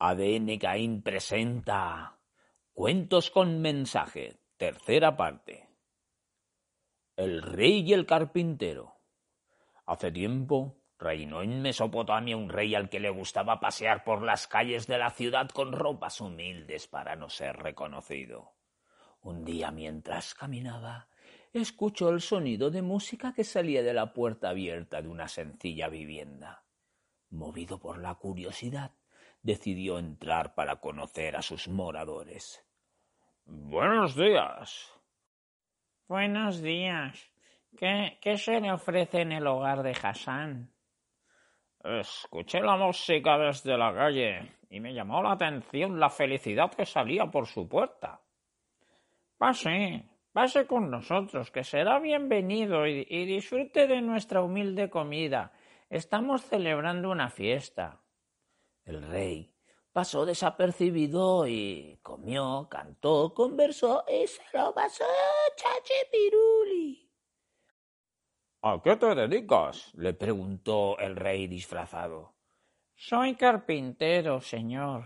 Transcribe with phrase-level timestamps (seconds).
[0.00, 2.20] ADN Caín presenta
[2.72, 5.68] Cuentos con mensaje, tercera parte.
[7.16, 8.94] El rey y el carpintero.
[9.86, 14.86] Hace tiempo reinó en Mesopotamia un rey al que le gustaba pasear por las calles
[14.86, 18.52] de la ciudad con ropas humildes para no ser reconocido.
[19.20, 21.08] Un día mientras caminaba,
[21.52, 26.62] escuchó el sonido de música que salía de la puerta abierta de una sencilla vivienda.
[27.30, 28.92] Movido por la curiosidad,
[29.42, 32.64] decidió entrar para conocer a sus moradores.
[33.44, 34.92] Buenos días.
[36.06, 37.30] Buenos días.
[37.76, 40.70] ¿Qué, ¿Qué se le ofrece en el hogar de Hassan?
[41.84, 47.26] Escuché la música desde la calle y me llamó la atención la felicidad que salía
[47.26, 48.20] por su puerta.
[49.38, 55.52] Pase, pase con nosotros, que será bienvenido y, y disfrute de nuestra humilde comida.
[55.88, 58.00] Estamos celebrando una fiesta.
[58.88, 59.54] El rey
[59.92, 65.04] pasó desapercibido y comió, cantó, conversó y se lo pasó
[65.56, 67.06] chachipiruli.
[68.62, 69.92] ¿A qué te dedicas?
[69.94, 72.32] le preguntó el rey disfrazado.
[72.94, 75.04] Soy carpintero, señor.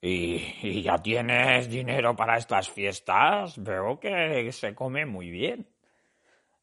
[0.00, 3.56] ¿Y, ¿Y, ya tienes dinero para estas fiestas?
[3.56, 5.74] Veo que se come muy bien.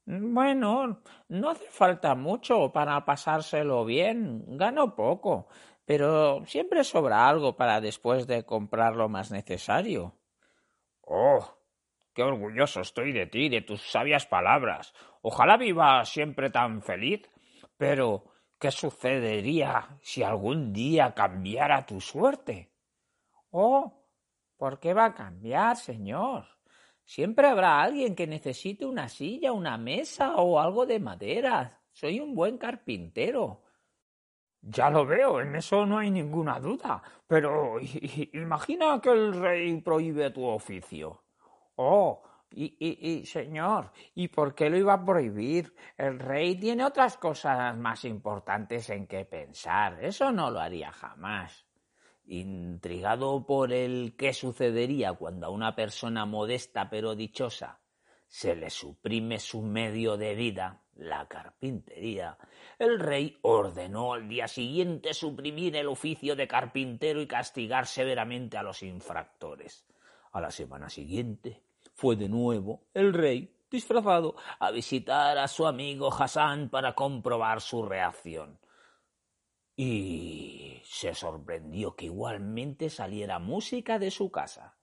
[0.06, 4.58] Bueno, no hace falta mucho para pasárselo bien.
[4.58, 5.48] Gano poco,
[5.85, 10.15] pero siempre sobra algo para después de comprar lo más necesario.
[11.02, 11.58] Oh,
[12.14, 14.93] qué orgulloso estoy de ti, de tus sabias palabras.
[15.21, 17.30] Ojalá viva siempre tan feliz.
[17.77, 18.25] Pero,
[18.59, 22.71] ¿qué sucedería si algún día cambiara tu suerte?
[23.49, 24.05] Oh,
[24.58, 26.45] ¿por qué va a cambiar, señor?
[27.03, 31.81] Siempre habrá alguien que necesite una silla, una mesa o algo de madera.
[31.91, 33.64] Soy un buen carpintero.
[34.61, 37.02] Ya lo veo, en eso no hay ninguna duda.
[37.27, 37.77] Pero
[38.33, 41.23] imagina que el rey prohíbe tu oficio.
[41.76, 42.22] Oh,
[42.54, 45.73] y, señor, ¿y por qué lo iba a prohibir?
[45.98, 50.04] El rey tiene otras cosas más importantes en que pensar.
[50.04, 51.66] Eso no lo haría jamás.
[52.26, 57.80] Intrigado por el qué sucedería cuando a una persona modesta pero dichosa
[58.27, 62.37] se le suprime su medio de vida, la carpintería,
[62.77, 68.63] el rey ordenó al día siguiente suprimir el oficio de carpintero y castigar severamente a
[68.63, 69.85] los infractores.
[70.31, 71.63] A la semana siguiente
[71.93, 77.83] fue de nuevo el rey, disfrazado, a visitar a su amigo Hassan para comprobar su
[77.83, 78.59] reacción.
[79.75, 84.77] Y se sorprendió que igualmente saliera música de su casa.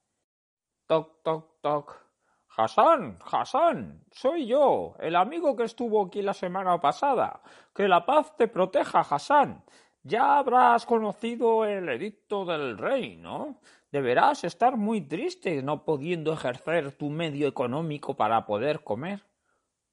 [0.87, 2.08] Toc, toc, toc.
[2.57, 7.41] Hassan, Hassan, soy yo, el amigo que estuvo aquí la semana pasada.
[7.73, 9.63] Que la paz te proteja, Hassan.
[10.03, 13.59] Ya habrás conocido el edicto del rey, ¿no?
[13.91, 19.25] Deberás estar muy triste no pudiendo ejercer tu medio económico para poder comer.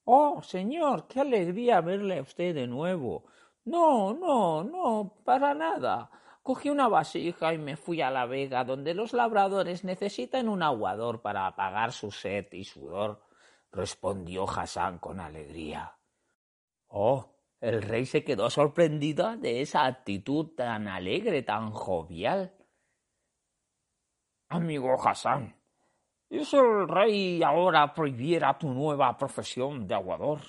[0.04, 3.24] Oh, señor, qué alegría verle a usted de nuevo.
[3.64, 6.10] No, no, no, para nada.
[6.46, 11.20] Cogí una vasija y me fui a la vega, donde los labradores necesitan un aguador
[11.20, 13.20] para apagar su sed y sudor,
[13.72, 15.98] respondió Hassan con alegría.
[16.86, 22.54] Oh, el rey se quedó sorprendido de esa actitud tan alegre, tan jovial.
[24.48, 25.60] Amigo Hassan,
[26.30, 30.42] ¿y si el rey ahora prohibiera tu nueva profesión de aguador?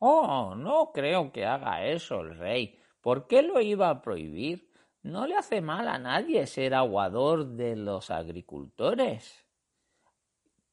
[0.00, 2.80] Oh, no creo que haga eso el rey.
[3.00, 4.73] ¿Por qué lo iba a prohibir?
[5.04, 9.44] No le hace mal a nadie ser aguador de los agricultores.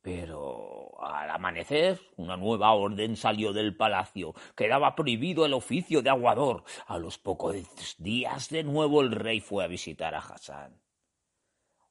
[0.01, 4.33] Pero al amanecer una nueva orden salió del palacio.
[4.55, 6.63] Quedaba prohibido el oficio de aguador.
[6.87, 7.57] A los pocos
[7.97, 10.81] días de nuevo el rey fue a visitar a Hassan.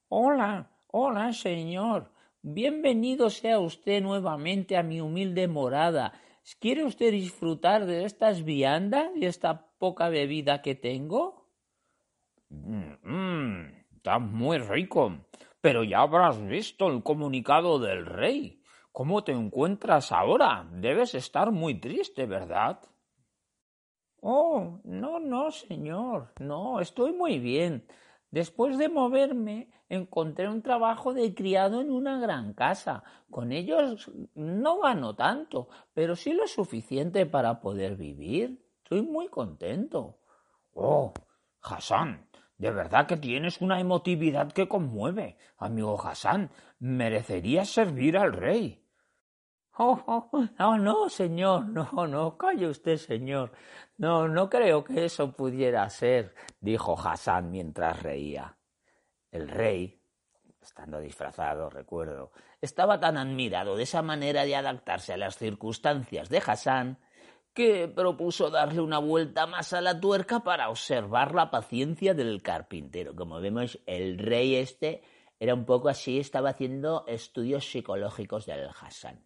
[0.09, 2.11] Hola, hola, señor.
[2.41, 6.15] Bienvenido sea usted nuevamente a mi humilde morada.
[6.59, 11.40] ¿Quiere usted disfrutar de estas viandas y esta poca bebida que tengo?
[12.51, 13.65] Mmm,
[13.97, 15.27] está muy rico.
[15.61, 18.63] Pero ya habrás visto el comunicado del rey.
[18.93, 20.69] ¿Cómo te encuentras ahora?
[20.73, 22.81] Debes estar muy triste, ¿verdad?
[24.23, 27.87] Oh, no, no, señor, no, estoy muy bien.
[28.31, 33.03] Después de moverme, encontré un trabajo de criado en una gran casa.
[33.31, 38.65] Con ellos no gano tanto, pero sí lo suficiente para poder vivir.
[38.83, 40.19] Estoy muy contento.
[40.75, 41.13] Oh,
[41.63, 42.29] Hassan,
[42.61, 45.39] de verdad que tienes una emotividad que conmueve.
[45.57, 48.77] Amigo Hassan, merecerías servir al rey.
[49.83, 53.53] Oh, oh, no, no, señor, no, no, calle usted, señor.
[53.97, 58.59] No, no creo que eso pudiera ser, dijo Hassan mientras reía.
[59.31, 60.03] El rey,
[60.61, 66.43] estando disfrazado, recuerdo, estaba tan admirado de esa manera de adaptarse a las circunstancias de
[66.45, 66.99] Hassan
[67.61, 73.15] que propuso darle una vuelta más a la tuerca para observar la paciencia del carpintero.
[73.15, 75.03] Como vemos, el rey este
[75.39, 79.23] era un poco así, estaba haciendo estudios psicológicos del Hassan.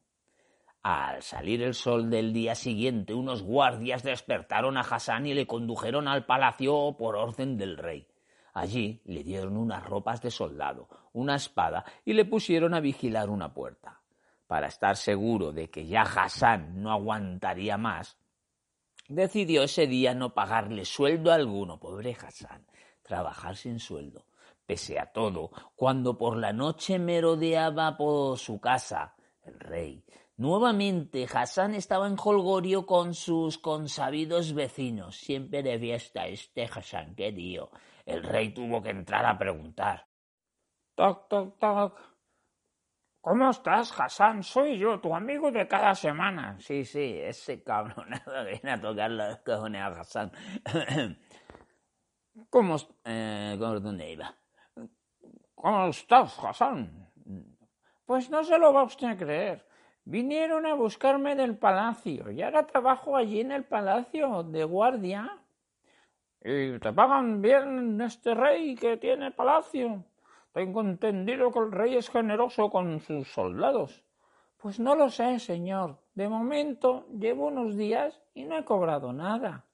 [0.83, 6.09] Al salir el sol del día siguiente, unos guardias despertaron a Hassan y le condujeron
[6.09, 8.09] al palacio por orden del rey.
[8.53, 13.55] Allí le dieron unas ropas de soldado, una espada y le pusieron a vigilar una
[13.55, 14.01] puerta
[14.49, 18.19] para estar seguro de que ya Hassan no aguantaría más,
[19.09, 22.67] decidió ese día no pagarle sueldo alguno, pobre Hassan,
[23.03, 24.27] trabajar sin sueldo.
[24.67, 30.05] Pese a todo, cuando por la noche merodeaba por su casa, el rey,
[30.37, 37.31] nuevamente Hassan estaba en Holgorio con sus consabidos vecinos, siempre de fiesta este Hassan, qué
[37.31, 37.71] tío.
[38.07, 40.07] El rey tuvo que entrar a preguntar.
[40.95, 42.14] Toc, toc, toc.
[43.25, 44.43] ¿Cómo estás, Hassan?
[44.43, 46.59] Soy yo, tu amigo de cada semana.
[46.61, 50.31] Sí, sí, ese cabronado viene a tocar los cojones a Hassan.
[52.51, 54.37] ¿Cómo, eh, ¿Dónde iba?
[55.55, 57.09] ¿Cómo estás, Hassan?
[58.05, 59.67] Pues no se lo va usted a creer.
[60.05, 65.31] Vinieron a buscarme del palacio y ahora trabajo allí en el palacio de guardia.
[66.43, 70.05] ¿Y te pagan bien este rey que tiene palacio?
[70.55, 74.05] Tengo entendido que el rey es generoso con sus soldados.
[74.57, 75.99] Pues no lo sé, señor.
[76.15, 79.67] De momento llevo unos días y no he cobrado nada.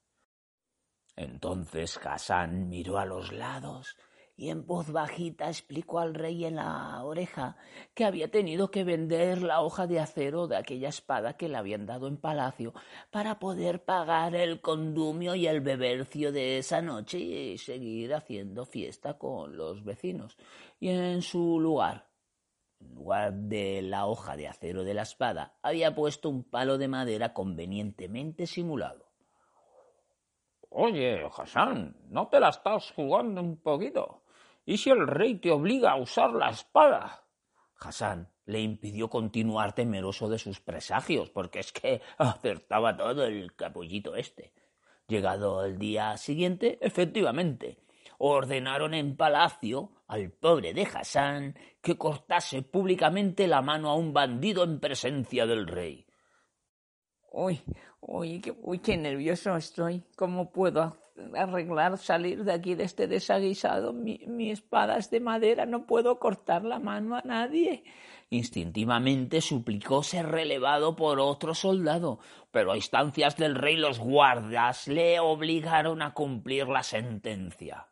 [1.17, 3.95] Entonces Hassan miró a los lados
[4.41, 7.59] y en voz bajita explicó al rey en la oreja
[7.93, 11.85] que había tenido que vender la hoja de acero de aquella espada que le habían
[11.85, 12.73] dado en palacio
[13.11, 19.19] para poder pagar el condumio y el bebercio de esa noche y seguir haciendo fiesta
[19.19, 20.39] con los vecinos.
[20.79, 22.09] Y en su lugar,
[22.81, 26.89] en lugar de la hoja de acero de la espada, había puesto un palo de
[26.89, 29.05] madera convenientemente simulado.
[30.71, 34.20] Oye, Hassan, ¿no te la estás jugando un poquito?
[34.71, 37.25] ¿Y si el rey te obliga a usar la espada?
[37.81, 44.15] Hassan le impidió continuar temeroso de sus presagios, porque es que acertaba todo el capullito
[44.15, 44.55] este.
[45.09, 47.83] Llegado el día siguiente, efectivamente,
[48.19, 54.63] ordenaron en palacio al pobre de Hassan que cortase públicamente la mano a un bandido
[54.63, 56.07] en presencia del rey.
[57.33, 57.61] Uy,
[57.99, 60.05] uy, qué, uy, qué nervioso estoy.
[60.15, 63.93] ¿Cómo puedo arreglar, salir de aquí de este desaguisado.
[63.93, 67.85] Mi, espada es de madera, no puedo cortar la mano a nadie.
[68.31, 72.21] Instintivamente suplicó ser relevado por otro soldado,
[72.51, 77.91] pero a instancias del rey los guardas le obligaron a cumplir la sentencia.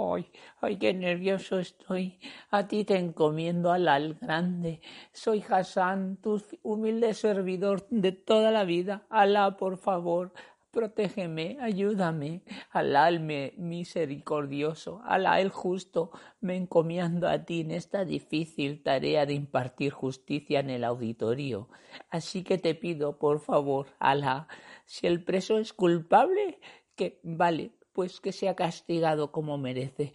[0.00, 2.20] Ay, ay, qué nervioso estoy.
[2.50, 4.80] A ti te encomiendo al grande.
[5.12, 9.06] Soy Hassan, tu humilde servidor de toda la vida.
[9.10, 10.32] Alá, por favor,
[10.70, 12.42] Protégeme, ayúdame.
[12.70, 13.20] Alá el
[13.56, 16.10] misericordioso, Alá el justo,
[16.40, 21.70] me encomiendo a ti en esta difícil tarea de impartir justicia en el auditorio.
[22.10, 24.46] Así que te pido, por favor, Alá,
[24.84, 26.60] si el preso es culpable,
[26.94, 30.12] que vale, pues que sea castigado como merece.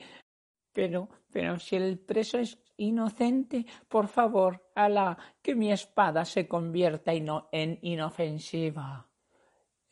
[0.72, 7.12] Pero, pero si el preso es inocente, por favor, Alá, que mi espada se convierta
[7.13, 9.12] en inofensiva.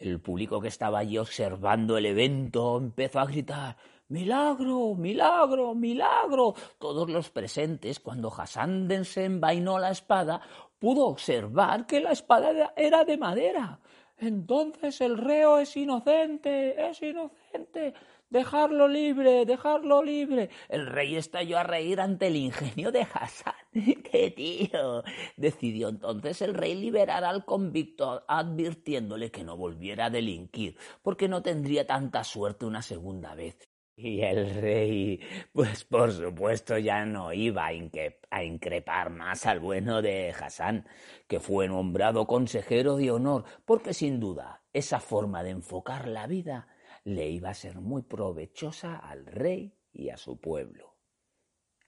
[0.02, 3.78] El público que estaba allí observando el evento empezó a gritar
[4.10, 6.56] Milagro, milagro, milagro.
[6.80, 10.42] Todos los presentes, cuando Hassan desenvainó la espada,
[10.80, 13.80] pudo observar que la espada era de madera.
[14.18, 17.94] Entonces el reo es inocente, es inocente.
[18.32, 20.50] Dejarlo libre, dejarlo libre.
[20.70, 23.54] El rey estalló a reír ante el ingenio de Hassan.
[23.74, 25.04] ¡Qué tío!
[25.36, 31.42] Decidió entonces el rey liberar al convicto, advirtiéndole que no volviera a delinquir, porque no
[31.42, 33.70] tendría tanta suerte una segunda vez.
[33.98, 35.20] Y el rey,
[35.52, 40.88] pues por supuesto ya no iba a, increpar más al bueno de Hassan,
[41.28, 46.70] que fue nombrado consejero de honor, porque sin duda esa forma de enfocar la vida
[47.04, 50.96] le iba a ser muy provechosa al rey y a su pueblo.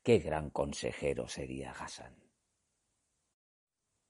[0.02, 2.16] Qué gran consejero sería Hassan.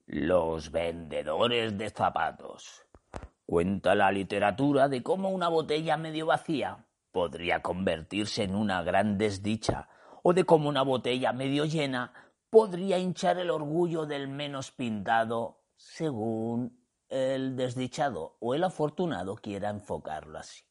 [0.05, 2.86] Los vendedores de zapatos.
[3.45, 9.88] Cuenta la literatura de cómo una botella medio vacía podría convertirse en una gran desdicha,
[10.24, 12.12] o de cómo una botella medio llena
[12.50, 20.39] podría hinchar el orgullo del menos pintado, según el desdichado o el afortunado quiera enfocarlo
[20.39, 20.63] así.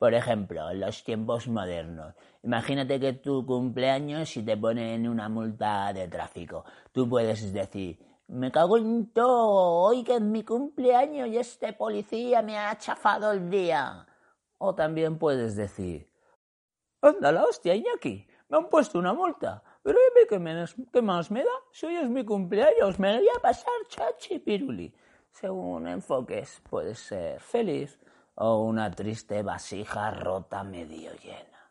[0.00, 2.14] Por ejemplo, en los tiempos modernos.
[2.42, 6.64] Imagínate que tu cumpleaños y te ponen una multa de tráfico.
[6.90, 12.40] Tú puedes decir, me cago en todo, hoy que es mi cumpleaños y este policía
[12.40, 14.06] me ha chafado el día.
[14.56, 16.10] O también puedes decir,
[17.02, 19.62] anda la hostia, Iñaki, me han puesto una multa.
[19.82, 20.38] Pero ¿qué,
[20.90, 21.50] qué más me da?
[21.72, 24.94] Si hoy es mi cumpleaños, me voy a pasar chachi piruli.
[25.30, 27.98] Según enfoques, puede ser feliz
[28.42, 31.70] o una triste vasija rota medio llena.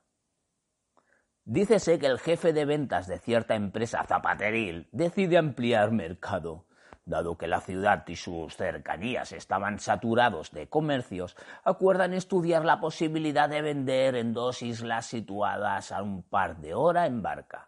[1.43, 6.67] Dícese que el jefe de ventas de cierta empresa zapateril decide ampliar mercado.
[7.05, 13.49] Dado que la ciudad y sus cercanías estaban saturados de comercios, acuerdan estudiar la posibilidad
[13.49, 17.67] de vender en dos islas situadas a un par de horas en barca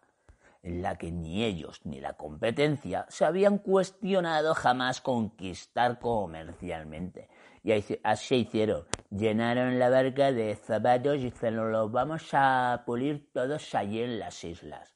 [0.63, 7.29] en la que ni ellos ni la competencia se habían cuestionado jamás conquistar comercialmente.
[7.63, 8.85] Y así hicieron.
[9.11, 14.43] Llenaron la barca de zapatos y dijeron, los vamos a pulir todos allí en las
[14.43, 14.95] islas.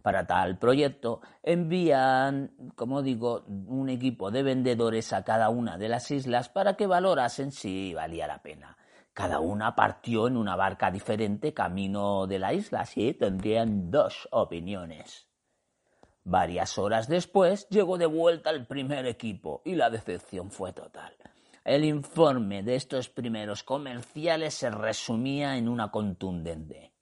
[0.00, 6.10] Para tal proyecto envían, como digo, un equipo de vendedores a cada una de las
[6.10, 8.76] islas para que valorasen si valía la pena.
[9.12, 15.26] Cada una partió en una barca diferente camino de la isla, así tendrían dos opiniones.
[16.22, 21.14] Varias horas después llegó de vuelta el primer equipo y la decepción fue total.
[21.66, 26.92] El informe de estos primeros comerciales se resumía en una contundente.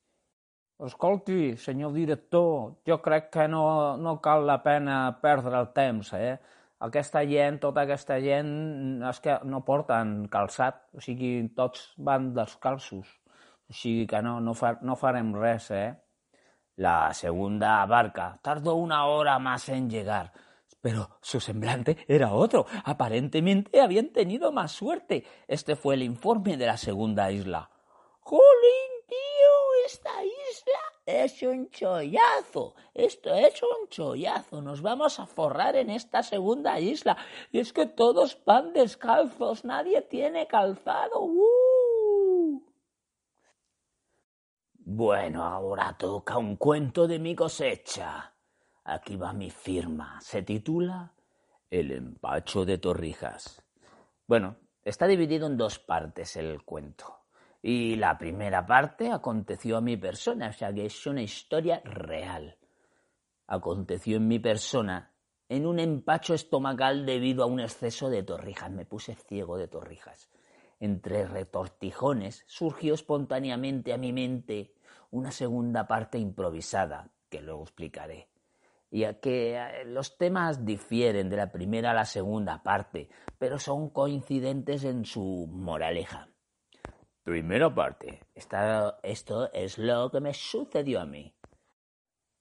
[0.78, 6.38] Escolti, senyor director, jo crec que no, no cal la pena perdre el temps, eh?
[6.88, 8.54] aquesta gent, tota aquesta gent,
[9.04, 13.12] és que no porten calçat, o sigui, tots van descalços.
[13.68, 15.92] O sigui que no, no, fa, no farem res, eh?
[16.80, 20.33] La segunda barca tardó una hora más en llegar,
[20.84, 22.66] pero su semblante era otro.
[22.84, 25.24] Aparentemente habían tenido más suerte.
[25.48, 27.70] Este fue el informe de la segunda isla.
[28.20, 29.86] ¡Jolín, tío!
[29.86, 32.74] Esta isla es un chollazo.
[32.92, 34.60] Esto es un chollazo.
[34.60, 37.16] Nos vamos a forrar en esta segunda isla.
[37.50, 39.64] Y es que todos van descalzos.
[39.64, 41.22] Nadie tiene calzado.
[41.22, 42.62] ¡Uh!
[44.80, 48.33] Bueno, ahora toca un cuento de mi cosecha.
[48.84, 50.20] Aquí va mi firma.
[50.20, 51.10] Se titula
[51.70, 53.62] El empacho de Torrijas.
[54.26, 57.20] Bueno, está dividido en dos partes el cuento.
[57.62, 62.58] Y la primera parte aconteció a mi persona, o sea que es una historia real.
[63.46, 65.14] Aconteció en mi persona
[65.48, 68.70] en un empacho estomacal debido a un exceso de torrijas.
[68.70, 70.28] Me puse ciego de torrijas.
[70.78, 74.74] Entre retortijones surgió espontáneamente a mi mente
[75.10, 78.33] una segunda parte improvisada, que luego explicaré.
[78.94, 83.08] Y que eh, los temas difieren de la primera a la segunda parte,
[83.40, 86.28] pero son coincidentes en su moraleja.
[87.24, 88.20] Primera parte.
[89.02, 91.34] esto es lo que me sucedió a mí.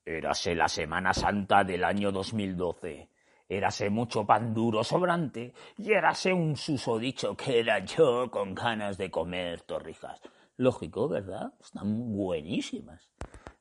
[0.06, 3.10] Érase la Semana Santa del año 2012.
[3.50, 9.10] Érase mucho pan duro sobrante y érase un susodicho que era yo con ganas de
[9.10, 10.22] comer torrijas.
[10.58, 11.52] Lógico, ¿verdad?
[11.60, 13.12] Están buenísimas.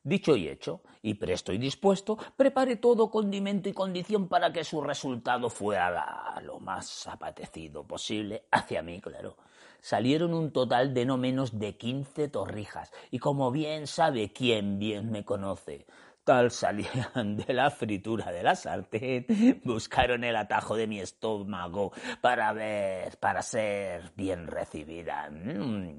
[0.03, 4.81] Dicho y hecho, y presto y dispuesto, preparé todo condimento y condición para que su
[4.81, 9.37] resultado fuera lo más apetecido posible hacia mí, claro
[9.83, 15.11] salieron un total de no menos de quince torrijas, y como bien sabe quien bien
[15.11, 15.85] me conoce,
[16.23, 19.25] tal salían de la fritura de la sartén,
[19.63, 21.91] buscaron el atajo de mi estómago
[22.21, 25.29] para ver, para ser bien recibida.
[25.29, 25.97] Mm,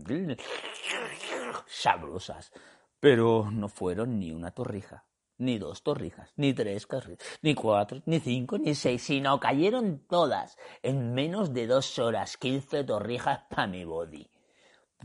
[1.67, 2.53] sabrosas.
[3.05, 5.05] Pero no fueron ni una torrija
[5.37, 6.89] ni dos torrijas, ni tres
[7.43, 12.83] ni cuatro, ni cinco, ni seis, sino cayeron todas en menos de dos horas, quince
[12.83, 14.31] torrijas para mi body.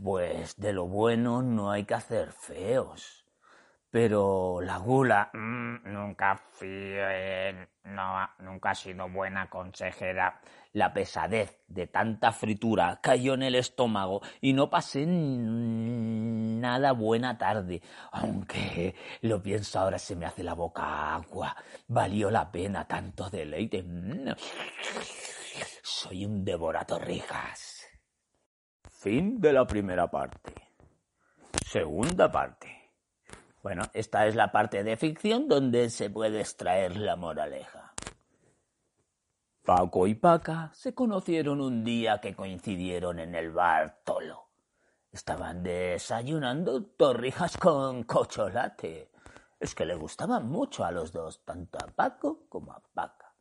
[0.02, 3.26] Pues de lo bueno no hay que hacer feos.
[3.90, 6.40] Pero la gula mm, nunca
[7.84, 10.40] no, nunca ha sido buena consejera.
[10.72, 15.04] La pesadez de tanta fritura cayó en el estómago y no pasé
[16.60, 17.82] nada buena tarde.
[18.12, 21.56] Aunque lo pienso ahora se me hace la boca agua.
[21.88, 23.82] Valió la pena tanto deleite.
[23.82, 24.28] Mm.
[25.82, 27.86] Soy un devoratorrijas.
[28.88, 30.54] Fin de la primera parte.
[31.64, 32.92] Segunda parte.
[33.62, 37.92] Bueno, esta es la parte de ficción donde se puede extraer la moraleja.
[39.64, 44.49] Paco y Paca se conocieron un día que coincidieron en el bar Tolo.
[45.12, 49.10] Estaban desayunando torrijas con cocholate.
[49.58, 53.34] Es que le gustaban mucho a los dos, tanto a Paco como a Paca.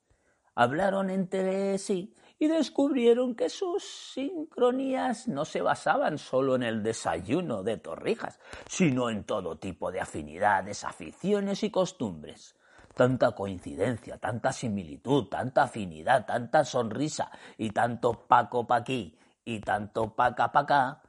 [0.55, 7.61] Hablaron entre sí y descubrieron que sus sincronías no se basaban solo en el desayuno
[7.61, 12.55] de torrijas, sino en todo tipo de afinidades, aficiones y costumbres.
[12.95, 20.51] Tanta coincidencia, tanta similitud, tanta afinidad, tanta sonrisa y tanto Paco pa' y tanto Paca
[20.51, 21.03] pa'.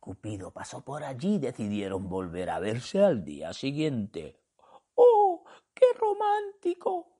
[0.00, 4.40] Cupido pasó por allí y decidieron volver a verse al día siguiente.
[4.94, 7.10] ¡Oh, qué romántico!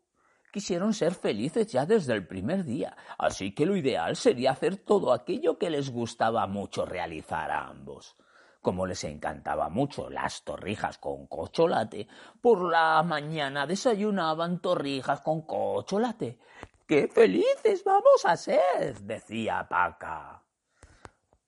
[0.51, 5.13] quisieron ser felices ya desde el primer día, así que lo ideal sería hacer todo
[5.13, 8.17] aquello que les gustaba mucho realizar a ambos.
[8.61, 12.09] Como les encantaba mucho las torrijas con cocholate,
[12.43, 16.39] por la mañana desayunaban torrijas con cocholate.
[16.87, 19.01] ¡Qué felices vamos a ser!
[19.01, 20.43] decía Paca.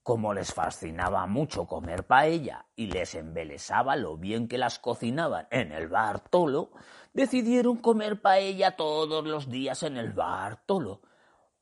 [0.02, 5.70] Como les fascinaba mucho comer paella y les embelesaba lo bien que las cocinaban en
[5.70, 6.72] el Bartolo,
[7.12, 11.02] decidieron comer paella todos los días en el Bartolo.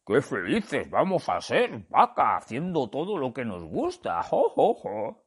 [0.06, 4.22] ¡Qué felices vamos a ser, vaca, haciendo todo lo que nos gusta!
[4.22, 5.22] ¡Jo, jo, jo!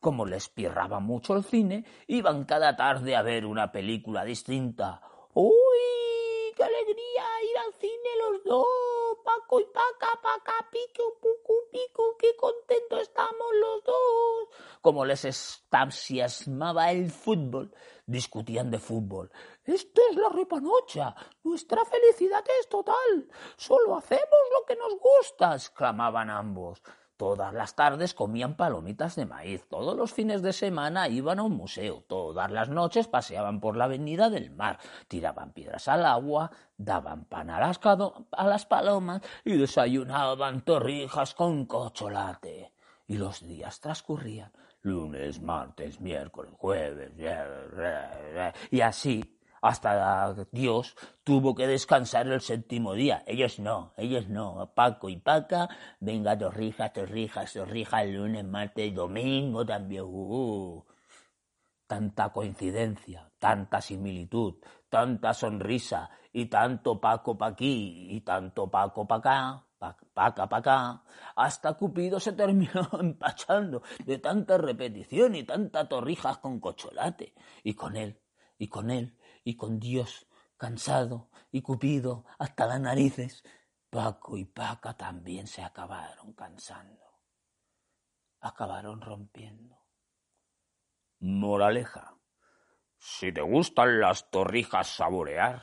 [0.00, 5.02] Como les pirraba mucho el cine, iban cada tarde a ver una película distinta.
[5.34, 5.52] ¡Uy!
[6.56, 9.03] ¡Qué alegría ir al cine los dos!
[9.24, 14.48] Paco y Paca, Paca, pico, pucu, pico, qué contento estamos los dos.
[14.80, 17.74] Como les entusiasmaba el fútbol,
[18.06, 19.30] discutían de fútbol.
[19.64, 21.14] Esto es la repanocha.
[21.42, 23.28] Nuestra felicidad es total.
[23.56, 26.82] Solo hacemos lo que nos gusta, exclamaban ambos.
[27.16, 31.56] Todas las tardes comían palomitas de maíz, todos los fines de semana iban a un
[31.56, 37.24] museo, todas las noches paseaban por la avenida del mar, tiraban piedras al agua, daban
[37.26, 37.78] pan a las,
[38.32, 42.72] a las palomas y desayunaban torrijas con cocholate.
[43.06, 44.50] Y los días transcurrían.
[44.82, 47.12] Lunes, martes, miércoles, jueves,
[48.70, 49.33] y así
[49.64, 53.24] hasta Dios tuvo que descansar el séptimo día.
[53.26, 54.70] Ellos no, ellos no.
[54.74, 60.04] Paco y Paca, venga, torrijas, torrijas, torrijas, lunes, martes domingo también.
[60.06, 60.84] Uh,
[61.86, 64.56] tanta coincidencia, tanta similitud,
[64.90, 69.64] tanta sonrisa y tanto Paco pa' aquí y tanto Paco pa' acá.
[70.12, 71.02] Paca, pa' acá,
[71.36, 77.32] hasta Cupido se terminó empachando de tanta repetición y tanta torrijas con cocholate.
[77.62, 78.18] Y con él,
[78.58, 80.26] y con él, y con Dios,
[80.56, 83.44] cansado y cupido hasta las narices,
[83.90, 87.04] Paco y Paca también se acabaron cansando.
[88.40, 89.78] Acabaron rompiendo.
[91.20, 92.16] Moraleja.
[92.98, 95.62] Si te gustan las torrijas saborear,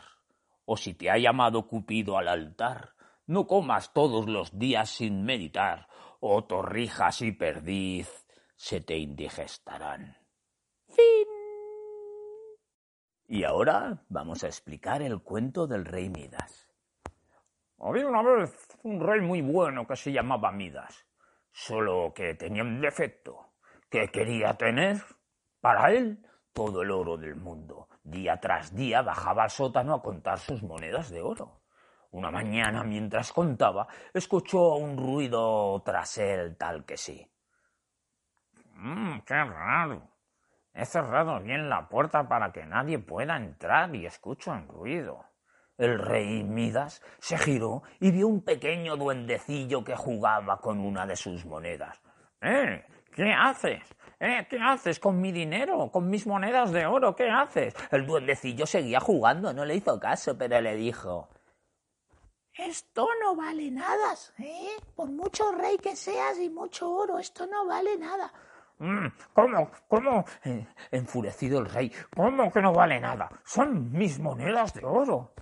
[0.66, 5.88] o si te ha llamado Cupido al altar, no comas todos los días sin meditar,
[6.20, 10.18] o torrijas y perdiz se te indigestarán.
[10.88, 11.51] Fin.
[13.34, 16.68] Y ahora vamos a explicar el cuento del rey Midas.
[17.80, 21.08] Había una vez un rey muy bueno que se llamaba Midas,
[21.50, 23.54] solo que tenía un defecto,
[23.90, 24.98] que quería tener
[25.62, 27.88] para él todo el oro del mundo.
[28.04, 31.62] Día tras día bajaba al sótano a contar sus monedas de oro.
[32.10, 37.26] Una mañana, mientras contaba, escuchó un ruido tras él tal que sí.
[38.74, 40.11] Mmm, qué raro.
[40.74, 45.26] He cerrado bien la puerta para que nadie pueda entrar y escucho un ruido.
[45.78, 51.16] El rey Midas se giró y vio un pequeño duendecillo que jugaba con una de
[51.16, 52.02] sus monedas.
[52.40, 52.86] ¡Eh!
[53.14, 53.84] ¿Qué haces?
[54.20, 54.48] ¿Eh?
[54.50, 55.92] ¿Qué haces con mi dinero?
[55.92, 57.16] ¿Con mis monedas de oro?
[57.16, 57.74] ¿Qué haces?
[57.92, 61.28] El duendecillo seguía jugando, no le hizo caso, pero le dijo
[62.54, 64.78] Esto no vale nada, ¿eh?
[64.96, 68.32] Por mucho rey que seas y mucho oro, esto no vale nada.
[68.82, 69.70] Mm, ¿Cómo?
[69.88, 70.26] ¿Cómo?
[70.44, 71.94] Eh, enfurecido el rey.
[72.16, 73.30] ¿Cómo que no vale nada?
[73.46, 75.36] Son mis monedas de oro.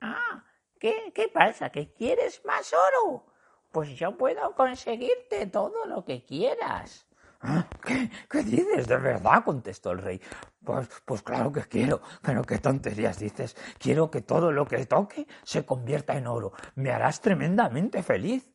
[0.00, 0.42] Ah,
[0.80, 1.68] ¿qué, qué pasa?
[1.68, 3.26] ¿Que quieres más oro?
[3.70, 7.06] Pues yo puedo conseguirte todo lo que quieras.
[7.42, 7.66] ¿Ah?
[7.84, 8.88] ¿Qué, ¿Qué dices?
[8.88, 9.44] ¿De verdad?
[9.44, 10.20] contestó el rey.
[10.64, 12.00] Pues, pues claro que quiero.
[12.22, 13.56] Pero qué tonterías dices.
[13.78, 16.52] Quiero que todo lo que toque se convierta en oro.
[16.76, 18.50] Me harás tremendamente feliz.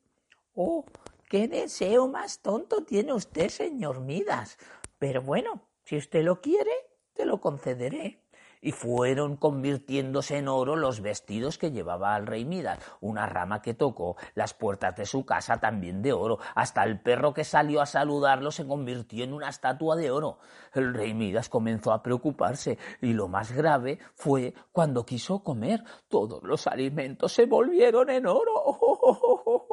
[0.55, 0.83] Oh,
[1.33, 4.59] ¿Qué deseo más tonto tiene usted, señor Midas?
[4.99, 6.69] Pero bueno, si usted lo quiere,
[7.15, 8.19] te lo concederé.
[8.61, 13.73] y fueron convirtiéndose en oro los vestidos que llevaba el rey Midas, una rama que
[13.73, 17.85] tocó, las puertas de su casa también de oro, hasta el perro que salió a
[17.85, 20.37] saludarlo se convirtió en una estatua de oro.
[20.73, 25.83] El rey Midas comenzó a preocuparse y lo más grave fue cuando quiso comer.
[26.07, 29.71] Todos los alimentos se volvieron en oro.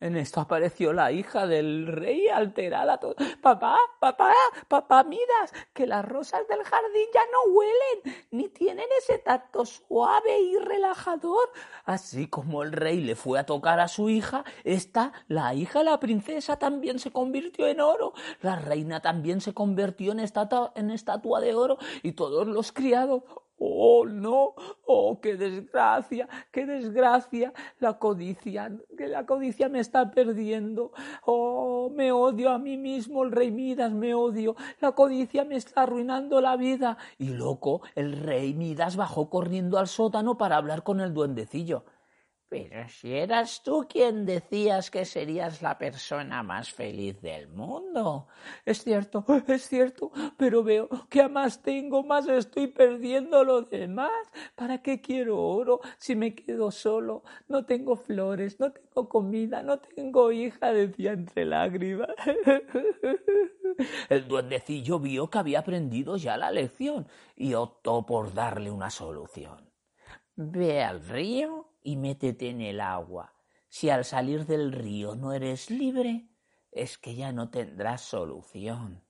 [0.00, 2.98] En esto apareció la hija del rey alterada.
[3.40, 4.32] Papá, papá,
[4.68, 10.40] papá, miras que las rosas del jardín ya no huelen, ni tienen ese tacto suave
[10.40, 11.48] y relajador.
[11.84, 15.98] Así como el rey le fue a tocar a su hija, esta, la hija, la
[16.00, 18.12] princesa, también se convirtió en oro.
[18.42, 20.20] La reina también se convirtió en
[20.74, 23.22] en estatua de oro y todos los criados
[23.58, 30.92] Oh, no, oh, qué desgracia, qué desgracia, la codicia, que la codicia me está perdiendo.
[31.24, 35.82] Oh, me odio a mí mismo, el rey Midas, me odio, la codicia me está
[35.82, 36.98] arruinando la vida.
[37.18, 41.84] Y loco, el rey Midas bajó corriendo al sótano para hablar con el duendecillo.
[42.54, 48.28] Pero si eras tú quien decías que serías la persona más feliz del mundo.
[48.64, 54.12] Es cierto, es cierto, pero veo que a más tengo, más estoy perdiendo lo demás.
[54.54, 57.24] ¿Para qué quiero oro si me quedo solo?
[57.48, 62.10] No tengo flores, no tengo comida, no tengo hija, decía entre lágrimas.
[64.08, 69.72] El duendecillo vio que había aprendido ya la lección y optó por darle una solución.
[70.36, 73.32] Ve al río y métete en el agua.
[73.68, 76.28] Si al salir del río no eres libre,
[76.72, 79.04] es que ya no tendrás solución.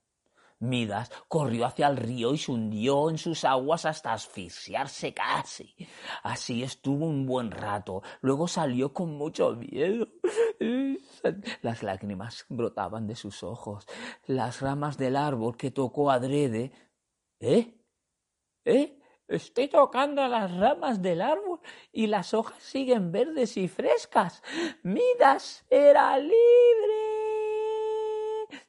[0.59, 5.75] Midas corrió hacia el río y se hundió en sus aguas hasta asfixiarse casi.
[6.23, 8.03] Así estuvo un buen rato.
[8.21, 10.09] Luego salió con mucho miedo.
[11.63, 13.87] Las lágrimas brotaban de sus ojos.
[14.27, 16.73] Las ramas del árbol que tocó adrede.
[17.41, 17.75] ¿Eh?
[18.65, 18.99] ¿Eh?
[19.29, 21.61] Estoy tocando las ramas del árbol
[21.93, 24.43] y las hojas siguen verdes y frescas.
[24.83, 26.35] Midas era libre.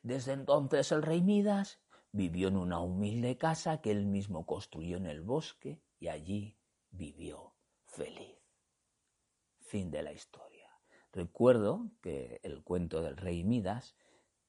[0.02, 1.80] Desde entonces el rey Midas
[2.12, 6.58] vivió en una humilde casa que él mismo construyó en el bosque y allí
[6.90, 8.40] vivió feliz.
[9.60, 10.70] Fin de la historia.
[11.12, 13.96] Recuerdo que el cuento del rey Midas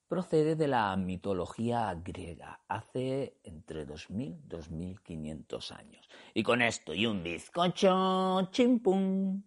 [0.09, 6.09] procede de la mitología griega, hace entre 2000 y 2500 años.
[6.35, 9.43] Y con esto y un bizcocho, chimpum.